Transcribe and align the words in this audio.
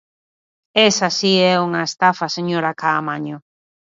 Esa 0.89 1.07
si 1.17 1.31
é 1.53 1.55
unha 1.67 1.81
estafa, 1.89 2.27
señora 2.37 2.77
Caamaño. 2.81 3.37